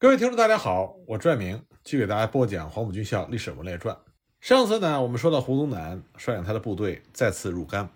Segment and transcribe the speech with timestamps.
[0.00, 3.96] 各位听众，大家好，我拽明继续给大家播讲《黄埔军校历史文列传》。
[4.40, 7.90] 上次呢，我们说到胡宗南率领他的部队再次入甘，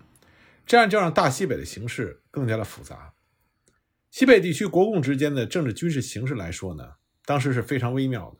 [0.65, 3.13] 这样就让大西北的形势更加的复杂。
[4.11, 8.39] 西北地区国共之间的政治军事形势来说呢，当时是非常微妙的。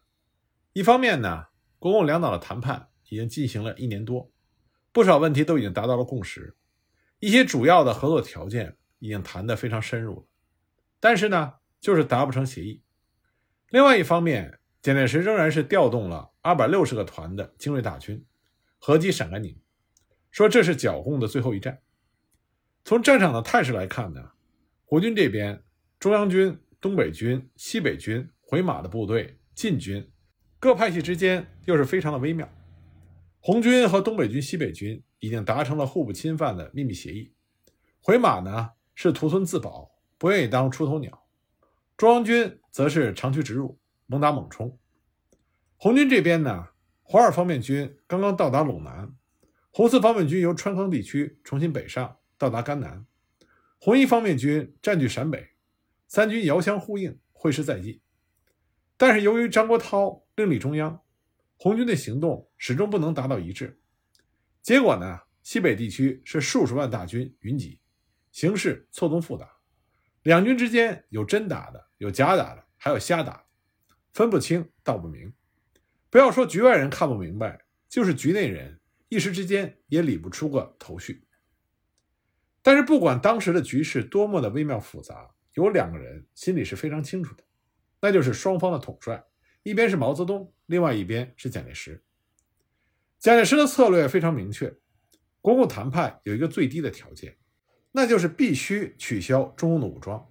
[0.74, 1.46] 一方面呢，
[1.80, 4.30] 国共两党的谈判已经进行了一年多，
[4.92, 6.58] 不少问题都已经达到了共识，
[7.20, 10.26] 一些主要的合作条件已经谈得非常深入了，
[11.00, 12.83] 但是呢，就是达不成协议。
[13.74, 18.24] 另外一方面，蒋介石仍然是调动了二百六十个团的精锐大军，
[18.78, 19.60] 合击陕甘宁，
[20.30, 21.82] 说这是剿共的最后一战。
[22.86, 24.34] 从战场的态势来看呢，
[24.86, 25.60] 国军这边，
[25.98, 30.08] 中央军、东北军、西北军、回马的部队、晋军，
[30.60, 32.48] 各派系之间又是非常的微妙。
[33.40, 37.34] 红军和东北军、西北军已经达成了互不侵犯的秘密协议，
[38.04, 41.23] 回马呢是图存自保，不愿意当出头鸟。
[41.96, 44.78] 中央军则是长驱直入，猛打猛冲。
[45.78, 46.70] 红军这边呢，
[47.04, 49.14] 华二方面军刚刚到达陇南，
[49.72, 53.06] 红四方面军由川康地区重新北上，到达甘南。
[53.80, 55.50] 红一方面军占据陕北，
[56.08, 58.02] 三军遥相呼应，会师在即。
[58.98, 61.02] 但是由于张国焘另立中央，
[61.58, 63.80] 红军的行动始终不能达到一致。
[64.62, 67.80] 结果呢，西北地区是数十万大军云集，
[68.32, 69.53] 形势错综复杂。
[70.24, 73.46] 两军之间有真打的，有假打的，还有瞎打，
[74.14, 75.34] 分不清道不明。
[76.10, 78.80] 不要说局外人看不明白，就是局内人
[79.10, 81.28] 一时之间也理不出个头绪。
[82.62, 87.44] 但是不管当时的局势多么的微妙复杂，有两个人心里是非常清楚的，
[88.00, 89.22] 那就是双方的统帅，
[89.64, 92.02] 一边是毛泽东，另外一边是蒋介石。
[93.20, 94.74] 蒋介石的策略非常明确，
[95.42, 97.38] 国共谈判有一个最低的条件。
[97.94, 100.28] 那就是必须取消中共的武装。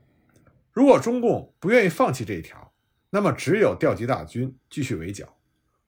[0.72, 2.74] 如果中共不愿意放弃这一条，
[3.10, 5.38] 那么只有调集大军继续围剿，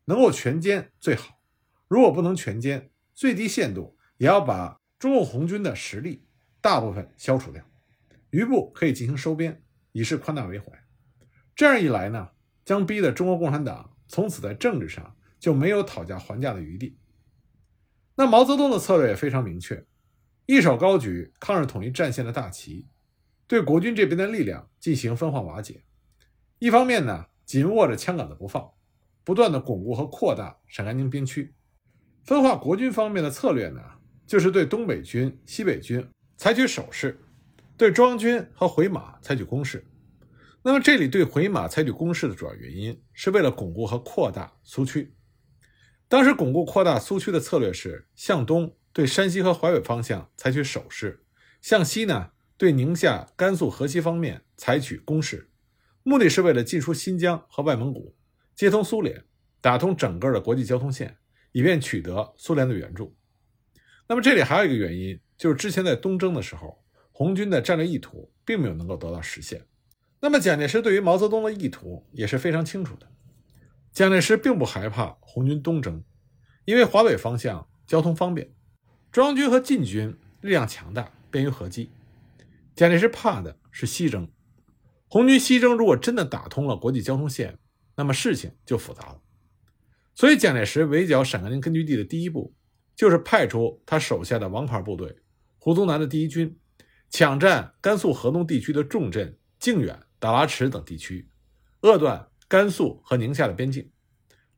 [0.05, 1.41] 能够全歼最好。
[1.89, 6.27] 如果不能全歼，最低限度也要把中共红军的实力
[6.61, 7.63] 大部分消除掉，
[8.31, 9.63] 余部可以进行收编，
[9.93, 10.67] 以示宽大为怀。
[11.57, 12.31] 这样一来呢，
[12.65, 16.99] 将逼得中国共产党从此在政治上就没有讨价还价的余地。
[18.17, 19.85] 那毛泽东的策略也非常明确。
[20.47, 22.87] 一手高举抗日统一战线的大旗，
[23.47, 25.85] 对国军这边的力量进行分化瓦解；
[26.59, 28.71] 一方面呢，紧握着枪杆子不放，
[29.25, 31.55] 不断的巩固和扩大陕甘宁边区。
[32.25, 33.81] 分化国军方面的策略呢，
[34.27, 36.07] 就是对东北军、西北军
[36.37, 37.19] 采取守势，
[37.79, 39.87] 对中央军和回马采取攻势。
[40.63, 45.15] 那么这里对回马采取攻势的主要原因，是为了巩固和扩大苏区。
[46.07, 48.77] 当时巩固扩大苏区的策略是向东。
[48.95, 51.25] 对山西和淮北方向采取守势，
[51.61, 55.51] 向西呢，对宁夏、甘肃、河西方面采取攻势，
[56.05, 58.15] 目的是为了进出新疆和外蒙古，
[58.55, 59.25] 接通苏联，
[59.61, 61.17] 打通整个的国际交通线，
[61.51, 63.17] 以便取得苏联的援助。
[64.07, 66.81] 那么这里还有一个原因，就是之前在东征的时候，
[67.11, 69.67] 红军的战略意图并没有能够得到实现。
[70.21, 73.09] 那么蒋介石对于毛泽东的意图也是非常清楚的，
[73.91, 76.05] 蒋介石并不害怕红军东征，
[76.65, 78.53] 因为华北方向交通方便。
[79.15, 81.89] 中央军和晋军力量强大，便于合击。
[82.75, 84.29] 蒋介石怕的是西征，
[85.07, 87.57] 红军西征如果真的打通了国际交通线，
[87.95, 89.21] 那么事情就复杂了。
[90.17, 92.57] 所以，蒋介石围剿陕甘宁根据地的第一步，
[92.97, 95.21] 就是派出他手下的王牌部队
[95.59, 96.59] 胡宗南的第一军，
[97.09, 101.29] 抢占甘肃河东地区的重镇靖远、达拉池等地区，
[101.83, 103.93] 扼断甘肃和宁夏的边境，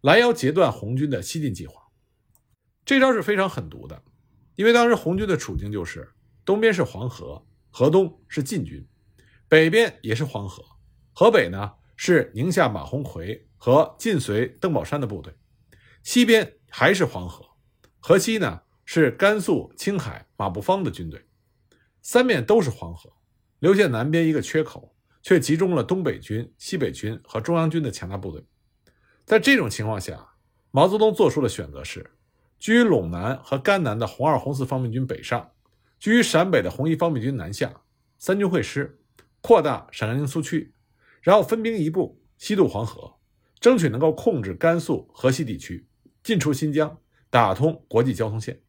[0.00, 1.82] 拦腰截断红军的西进计划。
[2.86, 4.02] 这招是非常狠毒的。
[4.56, 6.10] 因为当时红军的处境就是，
[6.44, 8.84] 东边是黄河，河东是晋军，
[9.48, 10.64] 北边也是黄河，
[11.12, 15.34] 河北呢是宁夏马鸿逵和晋绥邓宝山的部队，
[16.02, 17.46] 西边还是黄河，
[18.00, 21.22] 河西呢是甘肃青海马步芳的军队，
[22.00, 23.12] 三面都是黄河，
[23.58, 28.42] 留下南边一个缺口，却集中了东北军、西北军和中央军的强大部队。
[29.26, 30.26] 在这种情况下，
[30.70, 32.10] 毛泽东做出的选择是。
[32.58, 35.52] 居于陇南和甘南的红二、红四方面军北上，
[35.98, 37.82] 居于陕北的红一方面军南下，
[38.18, 38.98] 三军会师，
[39.40, 40.74] 扩大陕甘宁苏区，
[41.20, 43.16] 然后分兵一部西渡黄河，
[43.60, 45.86] 争取能够控制甘肃、河西地区，
[46.22, 46.98] 进出新疆，
[47.30, 48.62] 打通国际交通线。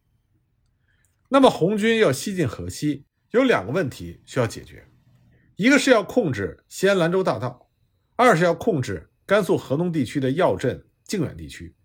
[1.29, 4.87] 那么红军要西进河西，有两个问题需要解决：
[5.55, 7.69] 一个是要控制西安兰州大道，
[8.15, 11.75] 二是要控制甘肃河东地区的要镇靖远地区。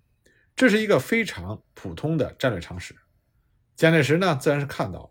[0.55, 2.95] 这是一个非常普通的战略常识，
[3.75, 5.11] 蒋介石呢自然是看到了，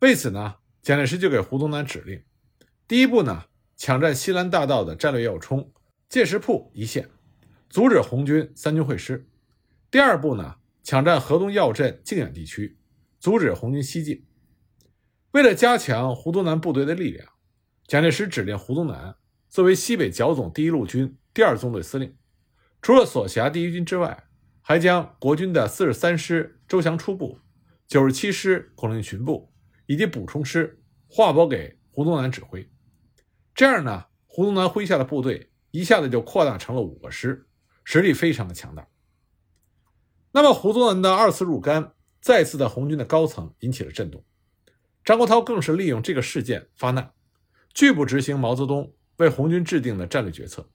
[0.00, 2.22] 为此呢，蒋介石就给胡宗南指令，
[2.86, 3.44] 第一步呢，
[3.76, 5.72] 抢占西兰大道的战略要冲，
[6.08, 7.10] 界石铺一线，
[7.68, 9.26] 阻止红军三军会师；
[9.90, 12.78] 第二步呢，抢占河东要镇靖远地区，
[13.18, 14.24] 阻止红军西进。
[15.32, 17.28] 为了加强胡宗南部队的力量，
[17.86, 19.16] 蒋介石指令胡宗南
[19.48, 22.16] 作为西北剿总第一路军第二纵队司令，
[22.80, 24.27] 除了所辖第一军之外，
[24.68, 27.40] 还将国军的四十三师周祥初部、
[27.86, 29.50] 九十七师孔令群部
[29.86, 32.70] 以及补充师划拨给胡宗南指挥。
[33.54, 37.48] 这样呢，胡宗南麾下的部队一下子就扩大成了五个师，
[37.82, 38.86] 实力非常的强大。
[40.32, 44.22] 那么，胡宗南的二次入甘，再次在红军的高层引起了震动。
[45.02, 47.14] 张国焘更是利用这个事件发难，
[47.72, 50.68] 拒不执行毛泽东为红军制定的战略决策。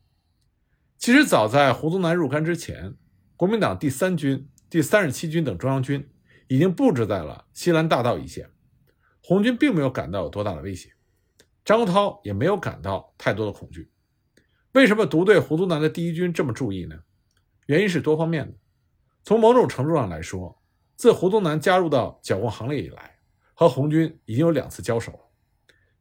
[0.98, 2.96] 其实，早在胡宗南入甘之前，
[3.36, 6.10] 国民党第三军、第三十七军等中央军
[6.48, 8.50] 已经布置在了西兰大道一线，
[9.22, 10.94] 红军并没有感到有多大的威胁，
[11.66, 13.90] 张国焘也没有感到太多的恐惧。
[14.74, 17.00] 为什么独对胡宗南的第一军这么注意呢？
[17.66, 18.58] 原因是多方面的。
[19.24, 20.62] 从某种程度上来说，
[20.96, 23.18] 自胡宗南加入到剿共行列以来，
[23.54, 25.20] 和红军已经有两次交手了。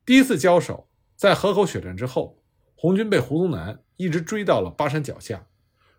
[0.04, 2.42] 第一次交手在河口血战之后，
[2.74, 5.46] 红军被胡宗南一直追到了巴山脚下，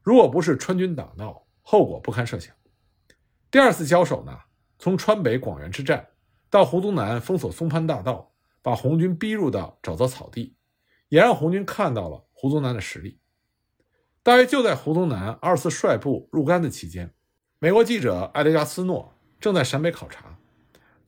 [0.04, 2.54] 如果不是川军打闹，后果不堪设想。
[3.50, 4.38] 第二次交手呢，
[4.78, 6.10] 从川北广元之战
[6.50, 10.58] 到胡宗南封锁松潘大道，把红军逼入到沼泽草地，
[11.08, 13.22] 也让红军看到了胡宗南的实力。
[14.22, 17.14] 大约就在胡宗南二次率部入甘的期间，
[17.60, 20.38] 美国记者艾德加斯诺正在陕北考察。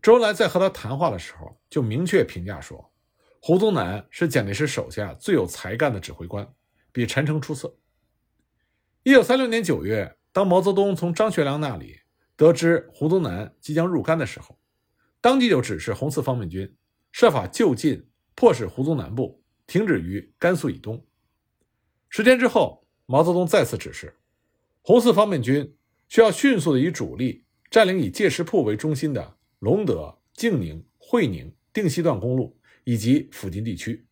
[0.02, 2.94] 周恩来在和他谈话的时候，就明确评价说，
[3.42, 6.48] 胡宗南是蒋介石手下最有才干的指挥官，
[6.94, 7.76] 比陈诚出色。
[9.08, 12.00] 一九三六年九月，当毛泽东从张学良那里
[12.36, 14.58] 得知胡宗南即将入甘的时候，
[15.22, 16.76] 当即就指示红四方面军
[17.12, 21.06] 设法就近迫使胡宗南部停止于甘肃以东。
[22.10, 24.16] 十天之后，毛泽东再次指示，
[24.82, 25.76] 红四方面军
[26.10, 29.38] 需要迅速的以主力占领以界石铺为中心的。
[29.60, 34.08] 隆德、静宁、会宁、定西段公路以及附近地区，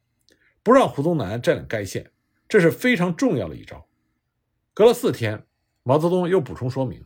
[0.61, 2.11] 不让胡宗南占领该线，
[2.47, 3.87] 这是非常重要的一招。
[4.73, 5.45] 隔了四天，
[5.83, 7.05] 毛泽东又补充说明，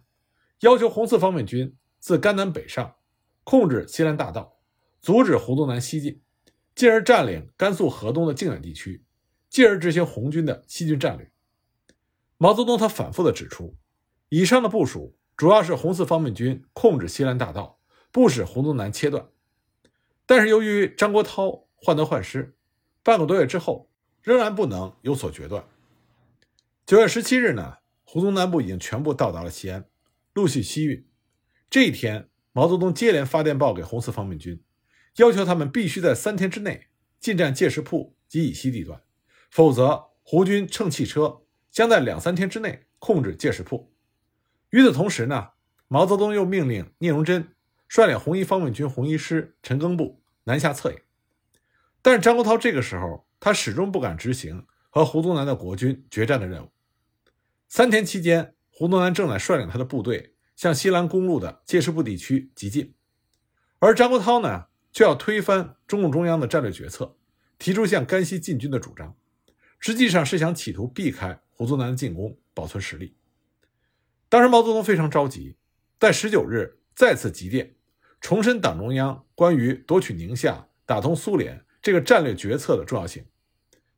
[0.62, 2.96] 要求红四方面军自甘南北上，
[3.44, 4.60] 控制西兰大道，
[5.02, 6.22] 阻止胡宗南西进，
[6.74, 9.04] 进而占领甘肃河东的靖远地区，
[9.50, 11.31] 进而执行红军的西进战略。
[12.38, 13.75] 毛泽东他反复的指出，
[14.30, 17.75] 以上的部署主要是红四方面军控制西兰大道。
[18.10, 19.28] 不使胡宗南切断，
[20.25, 22.56] 但是由于张国焘患得患失，
[23.04, 23.92] 半个多月之后
[24.24, 25.68] 仍然不能有所决断。
[26.88, 29.89] 九月十七日呢，胡宗南部已经全部到达了西安，
[30.34, 31.06] 陆续西运。
[31.69, 34.63] 这一天，毛泽东接连发电报给红四方面军，
[35.18, 36.88] 要求他们必须在三天之内
[37.19, 39.01] 进占界石铺及以西地段，
[39.51, 43.92] 否则胡军乘汽车将在两三天之内控制界石铺。
[44.69, 45.50] 与此同时呢，
[45.90, 47.50] 毛泽东又命令聂荣臻。
[47.90, 50.98] 率领红一方面军红一师陈赓部南下策应，
[52.01, 56.69] 但是张国焘这个时候他始终不敢执行和胡宗南的国军决战的任务。
[57.69, 62.94] 三天期间，胡宗南正在率领他的部队向西兰公路的界石部地区急进，
[63.80, 67.18] 而张国焘呢，却要推翻中共中央的战略决策，
[67.60, 69.16] 提出向甘西进军的主张，
[69.80, 73.16] 实际上是想企图避开胡宗南的进攻，保存实力。
[74.30, 75.57] 当时毛泽东非常着急，
[76.00, 77.74] 在十九日再次急电。
[78.19, 83.24] 重申党中央关于夺取宁夏、打通苏联这个战略决策的重要性。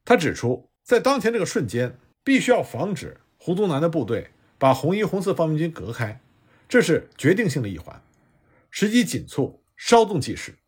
[0.03, 4.29] 他指出，在当前这个瞬间，必须要防止胡宗南的部队
[4.59, 6.21] 把红一、红四方面军隔开，
[6.67, 7.99] 这是决定性的一环。
[8.69, 10.59] 时机紧促，稍纵即逝。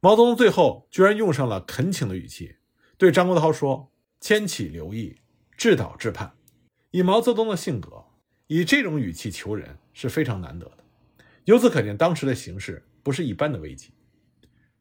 [0.00, 2.56] 毛泽东最后居然用上了恳请的语气，
[2.98, 5.16] 对张国焘说：“千起留意，
[5.56, 6.34] 治岛治叛。”
[6.92, 8.04] 以毛泽东的性格，
[8.48, 10.84] 以这种语气求人是非常难得的。
[11.46, 13.94] 由此可见，当时的形势不是一般的危机。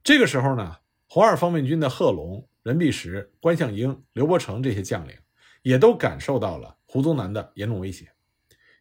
[0.04, 0.76] 这个时候呢，
[1.08, 5.16] 红二方面军的贺龙、任弼时、关向应、刘伯承这些将领，
[5.62, 8.12] 也都感受到了胡宗南的严重威胁，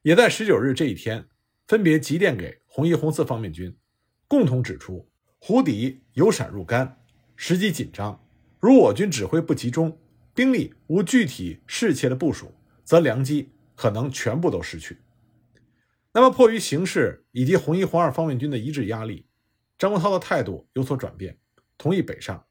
[0.02, 1.26] 也在十九日这一天，
[1.66, 3.75] 分别急电给红一、红四方面军，
[4.28, 7.02] 共同指出胡敌由陕入甘，
[7.37, 8.23] 时机紧张，
[8.61, 9.99] 如我军指挥不集中，
[10.35, 12.54] 兵力无具体适切的部署，
[12.85, 14.99] 则良机可能全部都失去。
[16.12, 19.26] 那么，迫于形势以及红一、红二方面军的一致压力，
[19.78, 21.38] 张国焘的态度有所转变，
[21.78, 22.45] 同意北上，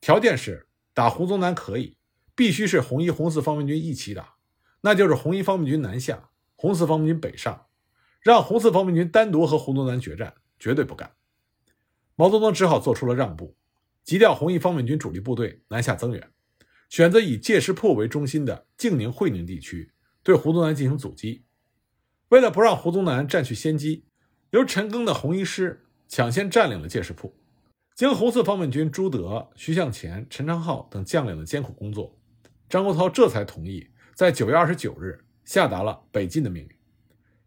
[0.00, 1.98] 条件是打胡宗南可以，
[2.34, 4.36] 必须是红一、红四方面军一起打，
[4.82, 7.66] 那就是红一方面军南下，红四方面军北上，
[8.20, 11.12] 让红四方面军单独和胡宗南决战，绝对不干。
[12.14, 13.56] 毛泽东只好做出了让步，
[14.04, 16.30] 急调红一方面军主力部队南下增援，
[16.88, 21.44] 选择以界石铺为中心的静宁、会宁地区对胡宗南进行阻击。
[22.28, 24.04] 为了不让胡宗南占据先机，
[24.50, 27.34] 由陈赓的红一师抢先占领了界石铺。
[27.94, 32.18] 经红四方面军朱德、徐向前、陈昌浩等将领的艰苦工作，
[32.68, 36.76] 张国焘这才同意在九月二十九日下达了北进的命令。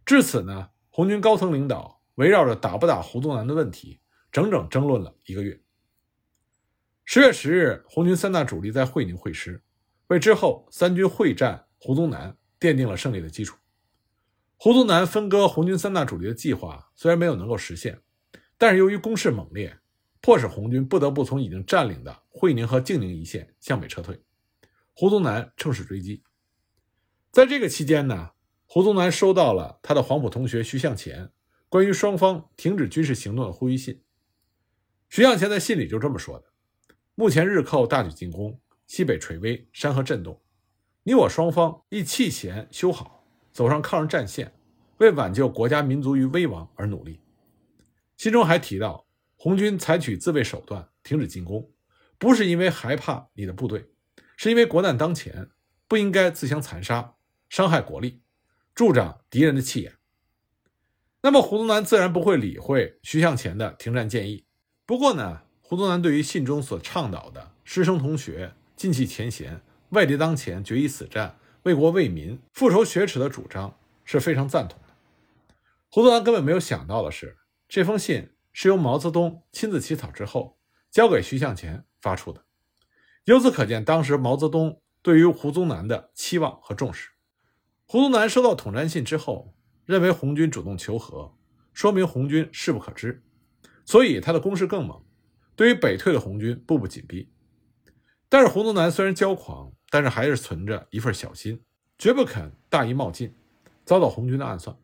[0.05, 3.99] 至此呢，红军高层领导围绕着打不打胡宗南的问题，
[4.31, 5.59] 整整争论了一个月。
[7.03, 9.61] 十月十日，红军三大主力在会宁会师，
[10.07, 13.57] 为之后三军会战胡宗南奠定了胜利的基础。
[14.57, 18.01] 胡宗南分割红军三大主力的计划虽然没有能够实现，
[18.57, 19.79] 但是由于攻势猛烈。
[20.21, 24.19] 迫使红军不得不从已经占领的会宁和静宁一线向北撤退，
[24.95, 26.23] 胡宗南乘势追击。
[27.35, 28.31] 在这个期间呢，
[28.65, 31.33] 胡宗南收到了他的黄埔同学徐向前
[31.67, 34.01] 关于双方停止军事行动的呼吁信。
[35.09, 36.45] 徐向前在信里就这么说的
[37.13, 40.41] ：“目前日寇大举进攻，西北垂危，山河震动，
[41.03, 44.53] 你我双方亦弃前修好，走上抗日战线，
[44.99, 47.19] 为挽救国家民族于危亡而努力。”
[48.15, 49.05] 信中还提到。
[49.35, 51.69] 红军采取自卫手段停止进攻，
[52.17, 53.89] 不是因为害怕你的部队，
[54.37, 55.49] 是因为国难当前，
[55.89, 57.15] 不应该自相残杀，
[57.55, 58.19] 伤害国力，
[58.73, 59.93] 助长敌人的气焰。
[61.21, 64.43] 那么胡宗南自然不会理会徐向前的停战建议。
[64.85, 74.93] 不过呢，胡宗南对于信中所倡导的师生同学、尽弃前嫌、外敌当前决一死战、为国为民、复仇雪耻的主张是非常赞同的。
[75.89, 77.37] 胡宗南根本没有想到的是，
[77.69, 78.31] 这封信。
[78.51, 80.57] 是由毛泽东亲自起草之后
[80.91, 82.43] 交给徐向前发出的，
[83.23, 87.11] 由此可见，当时毛泽东对于胡宗南的期望和重视。
[87.95, 89.53] 胡宗南收到统战信之后，
[89.85, 91.33] 认为红军主动求和，
[91.71, 93.23] 说明红军势不可支，
[93.85, 95.01] 所以他的攻势更猛，
[95.55, 97.29] 对于北退的红军步步紧逼。
[98.27, 101.61] 但是胡宗南虽然骄狂，但是还是存着一份小心，
[101.97, 103.33] 绝不肯大意冒进，
[103.85, 104.75] 遭到红军的暗算。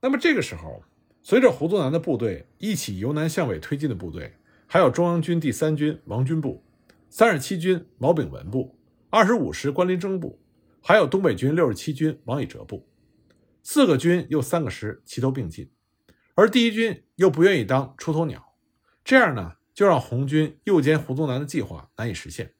[0.00, 0.82] 那么这个时候。
[1.22, 4.34] 随着胡宗南的部队一起由南向北推进的部队，
[4.66, 6.64] 还有中央军第三军王军部、
[7.10, 8.76] 三十七军毛炳文部、
[9.08, 10.40] 二十五师关林征部，
[10.88, 12.88] 还有东北军六十七军王以哲部，
[13.64, 15.68] 四个军又三个师齐头并进，
[16.36, 18.54] 而第一军又不愿意当出头鸟，
[19.02, 22.54] 这样呢，就让红军诱歼胡宗南的计划难以实现。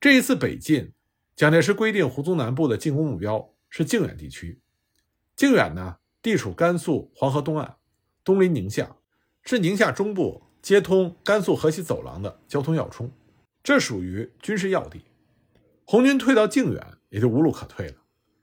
[0.00, 0.92] 这一次北进，
[1.36, 4.60] 蒋介石规定胡宗南部的进攻目标是靖远地区，
[5.36, 5.98] 靖远呢？
[6.20, 7.76] 地处甘肃黄河东岸，
[8.24, 8.96] 东临宁夏，
[9.44, 13.08] 是宁夏中部接通甘肃河西走廊的交通要冲，
[13.62, 15.02] 这属于军事要地。
[15.90, 17.94] 红军退到靖远，也就无路可退了。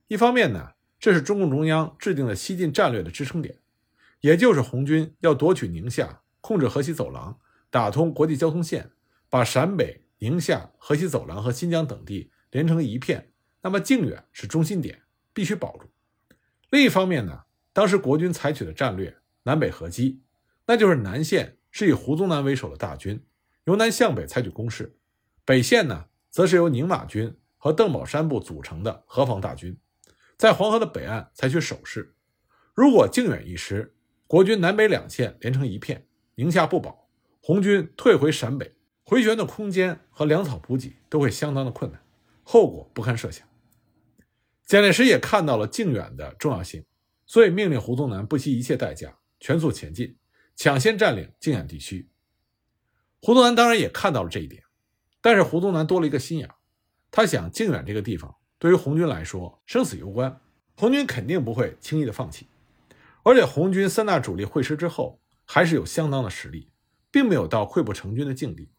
[0.07, 3.59] 一方面呢，这是中共中央制定的西进战略的支撑点，
[4.21, 8.89] 也就是红军要夺取宁夏，控制河西走廊，打通国际交通线，
[9.29, 13.31] 把陕北、宁夏、河西走廊和新疆等地连成一片。
[13.61, 15.87] 那么靖远是中心点，必须保住。
[16.71, 17.43] 另一方面呢？
[17.73, 20.23] 当时国军采取的战略南北合击，
[20.65, 23.23] 那就是南线是以胡宗南为首的大军
[23.65, 24.97] 由南向北采取攻势，
[25.45, 29.79] 北线呢则是由宁马军和邓宝山部组成的河防大军，
[30.35, 32.13] 在黄河的北岸采取守势。
[32.73, 33.95] 如果靖远一失，
[34.27, 37.07] 国军南北两线连成一片，宁夏不保，
[37.39, 38.75] 红军退回陕北，
[39.05, 42.03] 回旋的空间和粮草补给都会相当的困难，
[42.43, 43.47] 后果不堪设想。
[44.65, 46.83] 蒋介石也看到了靖远的重要性。
[47.25, 50.17] 所以命令胡宗南不惜一切代价全速前进，
[50.53, 52.09] 抢先占领靖远地区。
[53.21, 54.64] 胡宗南当然也看到了这一点，
[55.25, 56.47] 但是胡宗南多了一个心眼
[57.09, 60.39] 他想靖远这个地方对于红军来说生死攸关，
[60.75, 62.47] 红军肯定不会轻易的放弃。
[63.23, 66.69] 而且红军三大主力会师之后，还是有相当的实力，
[67.09, 68.69] 并没有到溃不成军的境地。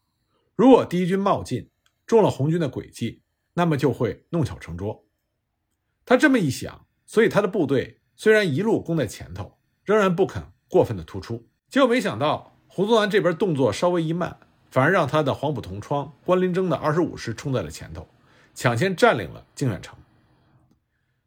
[0.55, 1.69] 如果第一军冒进
[2.05, 3.23] 中了红军的诡计，
[3.55, 5.05] 那么就会弄巧成拙。
[6.05, 7.99] 他这么一想，所以他的部队。
[8.15, 11.49] 虽然一路攻在前头，仍然不肯过分的突出。
[11.67, 14.39] 结果没想到，胡宗南这边动作稍微一慢，
[14.69, 18.07] 反而让他的黄埔同窗关林征的二十五师冲在了前头，
[18.53, 19.97] 抢先占领了靖远城。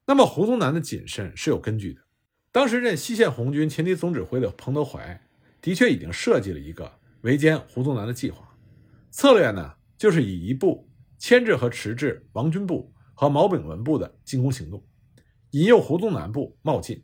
[0.07, 2.01] 那么，胡宗南的谨慎是有根据的。
[2.53, 5.21] 当时任西线红军前敌总指挥的彭德怀，
[5.61, 8.49] 的确已经设计了一个围歼胡宗南的计划。
[9.11, 14.85] 策略呢，就是以一部牵制和迟滞王军部和毛炳文部的进攻行动。
[15.53, 17.03] 引诱胡宗南部冒进，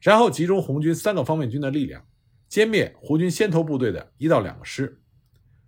[0.00, 2.06] 然后集中红军三个方面军的力量，
[2.48, 5.00] 歼灭胡军先头部队的一到两个师。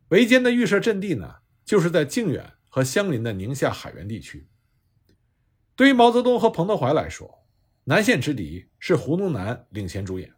[0.09, 4.49] 围歼的预设阵地呢，就是在靖远和相邻的宁夏海原地区。
[5.75, 7.45] 对于毛泽东和彭德怀来说，
[7.85, 10.33] 南线之敌是胡宗南领衔主演，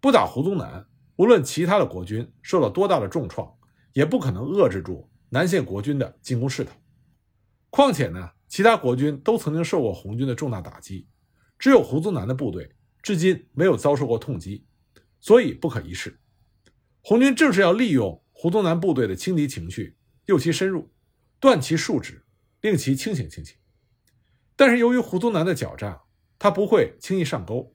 [0.00, 3.54] 不打胡宗南，无论其他的国军受到多大的重创，
[3.92, 6.72] 也不可能遏制住南线国军的进攻势头。
[7.68, 11.06] 况且呢，其他国军都曾经受过红军的重大打击，
[11.58, 14.64] 只有胡宗南的部队至今没有遭受过痛击，
[15.20, 16.18] 所以不可一世。
[17.02, 20.92] 红军正是要利用胡宗南部队的轻敌情绪，诱其深入，
[21.40, 22.26] 断其数指，
[22.60, 23.56] 令其清醒清醒。
[24.54, 26.02] 但是由于胡宗南的狡诈，
[26.38, 27.74] 他不会轻易上钩，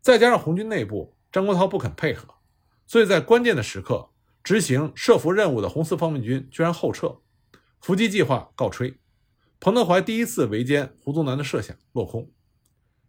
[0.00, 2.34] 再加上红军内部张国焘不肯配合，
[2.86, 4.10] 所以在关键的时刻。
[4.44, 7.20] 执行设伏任务的红四方面军居然后撤，
[7.80, 8.98] 伏击计划告吹，
[9.60, 12.32] 彭德怀第一次围歼胡宗南的设想落空。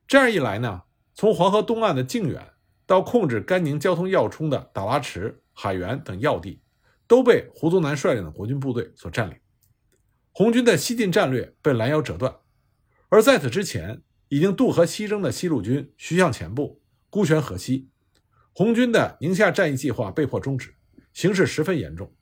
[0.06, 0.82] 这样一来呢，
[1.13, 6.62] 从黄河东岸的靖远到控制甘宁交通要冲的打拉池、海原等要地，
[7.09, 9.35] 都被胡宗南率领的国军部队所占领。
[10.31, 12.33] 红军的西进战略被拦腰折断，
[13.09, 17.89] 而在此之前已经渡河西征的西路军徐向前部孤悬河西，
[18.53, 20.75] 红军的宁夏战役计划被迫终止。
[21.11, 22.13] 形势十分严重，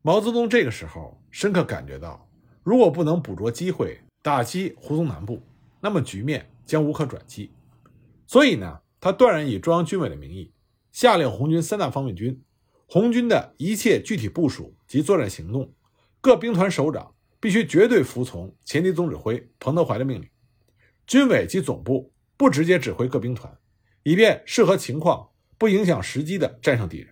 [0.00, 2.26] 毛泽东这个时候深刻感觉到，
[2.62, 5.42] 如果不能捕捉机会打击胡宗南部，
[5.78, 7.52] 那么局面将无可转机。
[8.26, 10.50] 所以呢，他断然以中央军委的名义，
[10.90, 12.42] 下令红军三大方面军、
[12.92, 15.72] 红军的一切具体部署及作战行动，
[16.20, 20.28] 各兵团首长必须绝对服从前敌总指挥彭德怀的命令，
[21.06, 23.50] 军委及总部不直接指挥各兵团，
[24.02, 27.08] 以便适合情况、不影响时机的战胜敌人。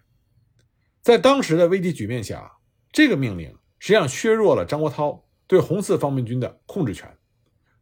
[1.01, 2.59] 在当时的危机局面下，
[2.93, 7.09] 这个命令实际上削弱了张国焘对红四方面军的控制权，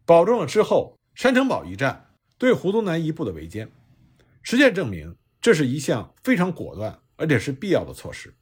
[0.05, 3.69] 保证了之后山城堡一战对胡宗南一部的围歼。
[4.45, 8.35] 实践证明，这是一项非常果断而且是必要的措施。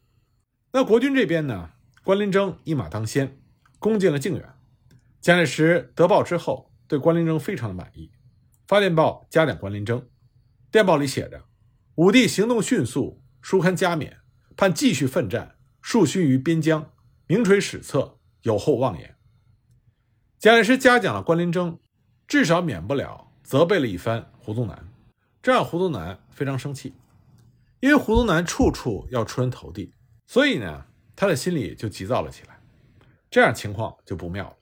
[0.70, 1.72] 那国军这边呢？
[2.04, 3.40] 关麟征一马当先，
[3.80, 4.54] 攻进了靖远。
[5.20, 8.12] 蒋介石得报之后，对关麟征非常的满意，
[8.68, 10.08] 发电报嘉奖关麟征。
[10.70, 11.46] 电报里写着
[11.96, 14.18] ：“武帝行动迅速，书堪加冕。”
[14.56, 16.92] 盼继续奋战，数勋于边疆，
[17.26, 19.16] 名垂史册，有后望也。
[20.38, 21.78] 蒋介石嘉奖了关麟征，
[22.26, 24.88] 至少免不了责备了一番胡宗南，
[25.42, 26.94] 这让胡宗南非常生气，
[27.80, 29.92] 因为胡宗南处处要出人头地，
[30.26, 32.60] 所以呢，他的心里就急躁了起来。
[33.30, 34.56] 这样情况就不妙了。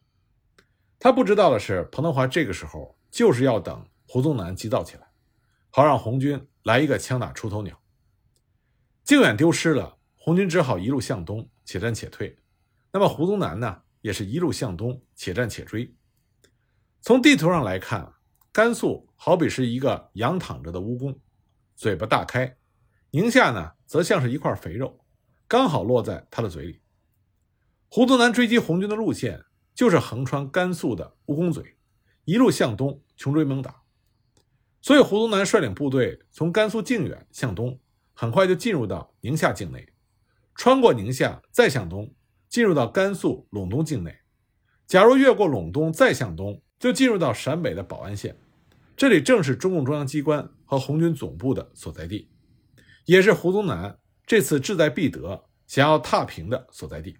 [0.99, 5.07] 他不知道的是，彭德怀这个时候就是要等胡宗南急躁起来，
[5.71, 7.81] 好让红军来一个枪打出头鸟。
[9.05, 12.39] 靖远丢失了，红军只好一路向东，且战且退。
[12.91, 15.95] 那么胡宗南呢，也是一路向东，且战且追。
[17.01, 18.15] 从地图上来看，
[18.51, 21.19] 甘肃好比是一个仰躺着的蜈蚣，
[21.77, 22.57] 嘴巴大开；
[23.15, 24.99] 宁夏呢，则像是一块肥肉，
[25.47, 26.81] 刚好落在他的嘴里。
[27.89, 29.41] 胡宗南追击红军的路线
[29.73, 31.77] 就是横穿甘肃的蜈蚣嘴，
[32.25, 33.83] 一路向东穷追猛打。
[34.83, 37.79] 所以胡宗南率领部队从甘肃靖远向东。
[38.15, 39.93] 很快就进入到宁夏境内，
[40.57, 42.13] 穿过宁夏再向东，
[42.49, 44.13] 进入到甘肃陇东境内。
[44.89, 48.37] 假如越过陇东再向东，就进入到陕北的保安县。
[48.97, 52.29] 这里正是中共中央机关和红军总部的所在地，
[53.05, 57.19] 也是胡宗南这次志在必得、想要踏平的所在地。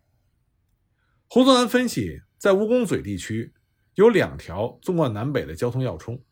[1.29, 3.53] 胡宗南分析，在蜈蚣嘴地区
[3.95, 6.23] 有两条纵贯南北的交通要冲，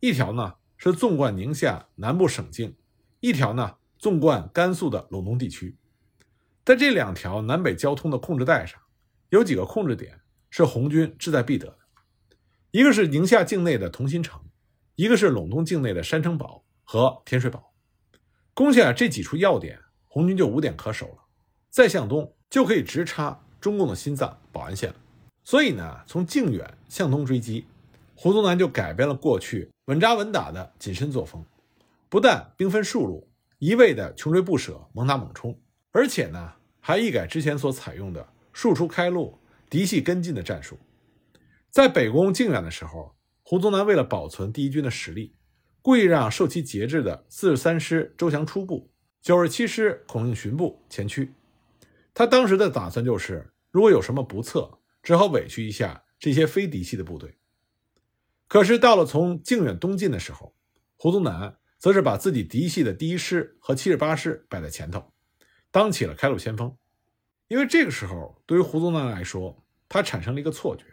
[0.00, 2.76] 一条呢是纵贯宁夏南部省境，
[3.20, 3.76] 一条呢。
[3.96, 5.78] 纵贯甘肃的陇东地区，
[6.62, 8.78] 在这两条南北交通的控制带上，
[9.30, 11.78] 有几个控制点是红军志在必得的。
[12.70, 14.44] 一个是宁夏境内的同心城，
[14.96, 17.73] 一个是陇东境内的山城堡和天水堡。
[18.54, 21.18] 攻下这几处要点，红军就无点可守了。
[21.70, 24.96] 再向东，就可以直插中共的心脏保安县了。
[25.42, 27.66] 所以呢，从靖远向东追击，
[28.14, 31.44] 胡宗南就改变了过去稳扎稳打的谨慎作风，
[32.08, 33.28] 不但兵分数路。
[33.58, 35.58] 一味的穷追不舍、猛打猛冲，
[35.90, 39.38] 而且呢，还一改之前所采用的庶出开路、
[39.70, 40.78] 嫡系跟进的战术。
[41.70, 45.34] 在北攻靖远的时候，胡宗南为了保存第一军的实力，
[45.84, 51.34] 故意让受其节制的四十三师周祥初部、九十七师孔令寻部前驱。
[52.14, 57.36] 他当时的打算就是，如果有什么不测，只好委屈一下这些非嫡系的部队。
[58.48, 60.56] 可是到了从靖远东进的时候，
[60.96, 61.58] 胡宗南。
[61.76, 65.12] 则是把自己嫡系的第一师和七十八师摆在前头，
[65.70, 66.74] 当起了开路先锋。
[67.46, 70.84] 因为这个时候，对于胡宗南来说，他产生了一个错觉，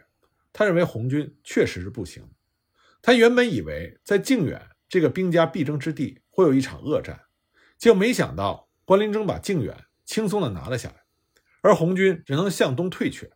[0.52, 2.28] 他认为红军确实是不行。
[3.00, 4.60] 他原本以为在靖远
[4.92, 7.22] 这个兵家必争之地会有一场恶战，
[7.78, 9.74] 就没想到关麟征把靖远
[10.04, 10.96] 轻松地拿了下来，
[11.62, 13.30] 而红军只能向东退却。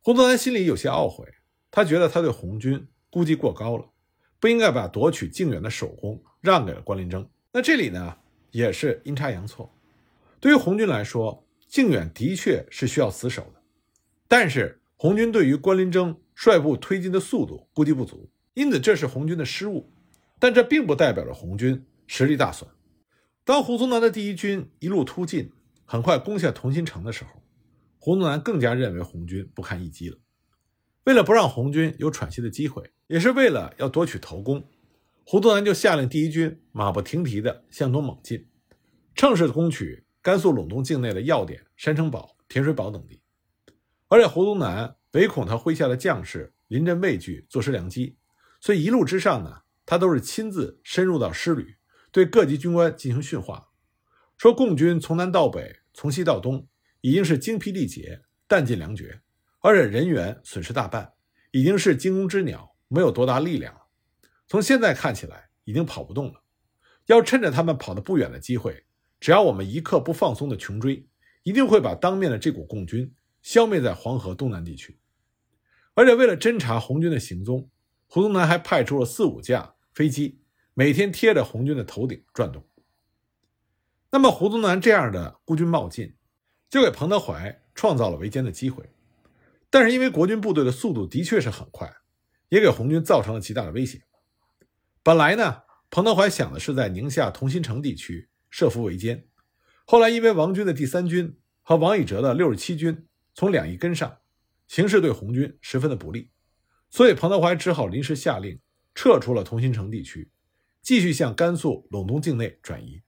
[0.00, 1.26] 胡宗南心里有些懊悔，
[1.70, 3.90] 他觉得他对红军估计过高了，
[4.40, 6.24] 不应该把夺取靖远的首功。
[6.40, 8.16] 让给了关麟征，那这里呢
[8.50, 9.70] 也是阴差阳错。
[10.40, 13.60] 对于红军来说，靖远的确是需要死守的，
[14.26, 19.91] 但是红军对于关麟征率部推进的速度估计不足，因此这是红军的失误。
[20.42, 22.68] 但这并不代表着红军实力大损。
[23.44, 25.52] 当胡宗南的第一军一路突进，
[25.84, 27.44] 很快攻下同心城的时候，
[28.00, 30.18] 胡宗南更加认为红军不堪一击了。
[31.04, 34.68] 为了不让红军有喘息的机会，也是为了要夺取头功，
[35.24, 38.48] 胡宗南就下令第一军马不停蹄地向东猛进，
[39.14, 43.20] 乘势攻取甘肃陇东境内的要点山城堡、甜水堡等地。
[44.08, 48.16] 而且胡宗南唯恐他麾下的将士临阵畏惧、坐失良机，
[48.60, 51.76] 所以一路之上呢，他都是亲自深入到师旅，
[52.10, 53.70] 对各级军官进行训话，
[54.38, 56.66] 说共军从南到北、从西到东，
[57.00, 59.20] 已经是精疲力竭、弹尽粮绝，
[59.60, 61.12] 而且人员损失大半，
[61.50, 63.80] 已经是惊弓之鸟，没有多大力量了。
[64.46, 66.42] 从现在看起来，已经跑不动了。
[67.06, 68.84] 要趁着他们跑得不远的机会，
[69.18, 71.08] 只要我们一刻不放松的穷追，
[71.42, 75.00] 一定会把当面的这股共军消灭在黄河东南地区。
[75.94, 77.68] 而且为了侦察红军的行踪，
[78.14, 80.42] 胡宗南还派出了四五架飞机，
[80.74, 82.62] 每天贴着红军的头顶转动。
[84.10, 86.14] 那么，胡宗南这样的孤军冒进，
[86.68, 88.84] 就给彭德怀创造了围歼的机会。
[89.70, 91.90] 但是，因为国军部队的速度的确是很快，
[92.50, 94.02] 也给红军造成了极大的威胁。
[95.02, 99.24] 本来呢，彭德怀想的是在宁夏同心城地区设伏围歼，
[99.86, 104.18] 后来因为王军的第三军和王以哲的六十七军从两翼跟上，
[104.68, 106.31] 形势对红军十分的不利，
[106.92, 108.60] 所以彭德怀只好临时下令
[108.94, 110.30] 撤出了同心城地区，
[110.82, 113.00] 继续向甘肃陇东境内转移。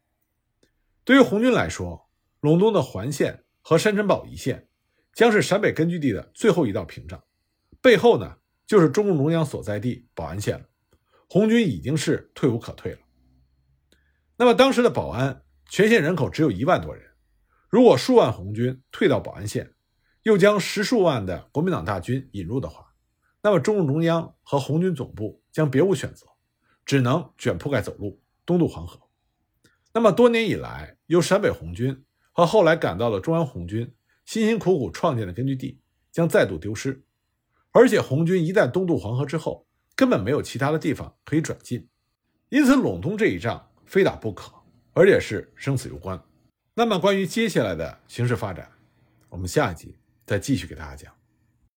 [1.04, 2.08] 对于红军来说，
[2.40, 4.68] 陇东的环线和山城堡一线
[5.12, 7.22] 将是陕北根据地的最后一道屏障，
[7.82, 10.64] 背后呢就是中共中央所在地保安县了。
[11.28, 12.98] 红军已经是退无可退了。
[14.38, 17.04] 那么当时的保安全县人口只有一万多人，
[17.68, 19.74] 如果数万红军退到保安县，
[20.22, 22.83] 又将十数万的国民党大军引入的话，
[23.44, 26.26] 那么中共中央和红军总部将别无选择，
[26.86, 28.98] 只能卷铺盖走路东渡黄河。
[29.92, 35.78] 那么多年以来，由陕北红军和后来赶到了中央红军辛辛苦苦创建的根据地
[36.10, 37.04] 将再度丢失，
[37.70, 41.86] 而且红军一旦东渡黄河之后，根本没有其他的地方可以转进，
[42.48, 44.50] 因此陇东这一仗非打不可，
[44.94, 46.18] 而且是生死攸关。
[46.72, 48.72] 那么关于接下来的形势发展，
[49.28, 51.23] 我们下一集再继续给大家讲。